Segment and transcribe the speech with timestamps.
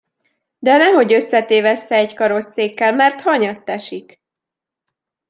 [0.59, 4.21] De nehogy összetévessze egy karosszékkel, mert hanyatt esik.